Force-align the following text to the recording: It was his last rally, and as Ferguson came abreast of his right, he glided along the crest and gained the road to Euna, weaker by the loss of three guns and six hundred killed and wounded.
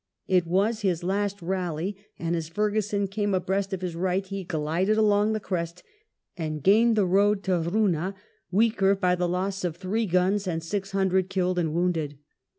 It 0.27 0.47
was 0.47 0.81
his 0.81 1.03
last 1.03 1.43
rally, 1.43 1.95
and 2.17 2.35
as 2.35 2.49
Ferguson 2.49 3.07
came 3.07 3.35
abreast 3.35 3.71
of 3.71 3.81
his 3.81 3.95
right, 3.95 4.25
he 4.25 4.43
glided 4.43 4.97
along 4.97 5.33
the 5.33 5.39
crest 5.39 5.83
and 6.35 6.63
gained 6.63 6.95
the 6.95 7.05
road 7.05 7.43
to 7.43 7.61
Euna, 7.71 8.15
weaker 8.49 8.95
by 8.95 9.13
the 9.13 9.29
loss 9.29 9.63
of 9.63 9.77
three 9.77 10.07
guns 10.07 10.47
and 10.47 10.63
six 10.63 10.89
hundred 10.89 11.29
killed 11.29 11.59
and 11.59 11.75
wounded. 11.75 12.17